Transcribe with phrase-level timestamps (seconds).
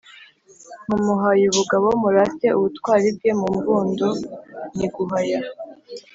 [0.87, 3.31] Mumuhaye (ubugabo): murate ubutwari bwe.
[3.41, 4.07] Mu mbundo
[4.77, 5.39] ni “guhaya.”